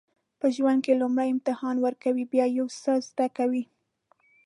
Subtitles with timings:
[0.39, 3.63] په ژوند کې لومړی امتحان ورکوئ بیا یو څه زده کوئ.